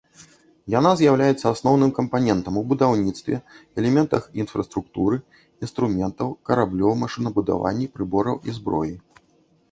[0.73, 3.35] Яна з'яўляецца асноўным кампанентам у будаўніцтве,
[3.81, 5.19] элементах інфраструктуры,
[5.67, 8.95] інструментаў, караблёў, машынабудаванні, прыбораў і зброі.